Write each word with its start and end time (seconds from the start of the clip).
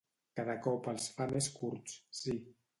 Cada 0.39 0.55
cop 0.67 0.89
els 0.95 1.05
fa 1.19 1.29
més 1.35 1.53
curts, 1.61 2.01
sí. 2.25 2.39